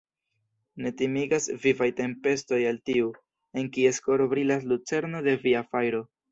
[0.85, 3.13] Ne timigas vivaj tempestoj al tiu,
[3.63, 6.05] en kies koro brilas lucerno de Via fajro.